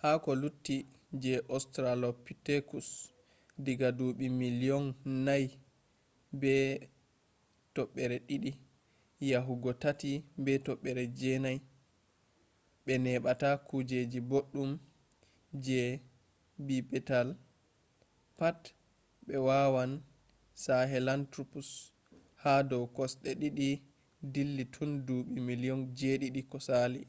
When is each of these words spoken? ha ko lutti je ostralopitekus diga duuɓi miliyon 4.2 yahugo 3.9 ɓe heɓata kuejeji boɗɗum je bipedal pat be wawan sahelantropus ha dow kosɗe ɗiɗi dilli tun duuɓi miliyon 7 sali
ha 0.00 0.10
ko 0.24 0.30
lutti 0.42 0.76
je 1.22 1.34
ostralopitekus 1.56 2.86
diga 3.64 3.88
duuɓi 3.98 4.26
miliyon 4.40 4.84
4.2 7.98 8.50
yahugo 9.30 9.70
3.9 9.82 11.50
ɓe 12.84 12.94
heɓata 13.14 13.48
kuejeji 13.66 14.18
boɗɗum 14.30 14.70
je 15.64 15.80
bipedal 16.66 17.28
pat 18.38 18.60
be 19.24 19.34
wawan 19.48 19.92
sahelantropus 20.62 21.68
ha 22.42 22.52
dow 22.70 22.84
kosɗe 22.96 23.30
ɗiɗi 23.40 23.68
dilli 24.32 24.64
tun 24.74 24.90
duuɓi 25.06 25.36
miliyon 25.48 25.80
7 25.98 26.58
sali 26.66 27.00